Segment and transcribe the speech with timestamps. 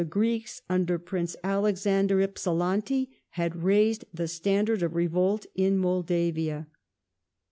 [0.09, 6.65] (Greeks under Prince Alexander Hypsilanti had raised the standard tion j.^^ •of revolt in Moldavia.